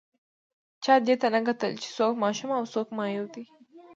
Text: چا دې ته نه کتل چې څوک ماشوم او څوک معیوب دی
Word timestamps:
چا 0.83 0.93
دې 1.05 1.15
ته 1.21 1.27
نه 1.33 1.39
کتل 1.47 1.71
چې 1.81 1.87
څوک 1.97 2.13
ماشوم 2.23 2.49
او 2.57 2.63
څوک 2.73 2.87
معیوب 2.97 3.27
دی 3.35 3.43